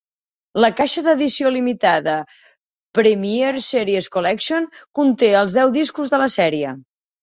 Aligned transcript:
La 0.63 0.69
caixa 0.79 1.03
dedició 1.07 1.51
limitada 1.57 2.17
Premier 3.03 3.53
Series 3.69 4.11
Collection 4.19 4.69
conté 5.03 5.35
els 5.45 5.59
deu 5.63 5.79
discos 5.81 6.15
de 6.17 6.27
la 6.27 6.35
sèrie. 6.43 6.79